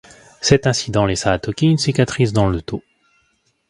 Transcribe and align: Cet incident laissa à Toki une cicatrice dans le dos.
Cet 0.41 0.65
incident 0.65 1.05
laissa 1.05 1.31
à 1.31 1.37
Toki 1.37 1.67
une 1.67 1.77
cicatrice 1.77 2.33
dans 2.33 2.49
le 2.49 2.63
dos. 2.65 2.81